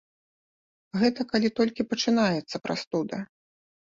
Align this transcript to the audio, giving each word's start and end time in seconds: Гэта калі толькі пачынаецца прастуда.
Гэта 1.01 1.21
калі 1.33 1.51
толькі 1.59 1.85
пачынаецца 1.91 2.57
прастуда. 2.67 3.17